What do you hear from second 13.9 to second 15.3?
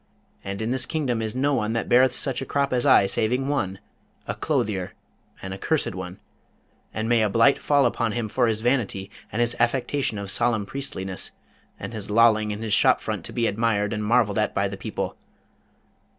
and marvelled at by the people.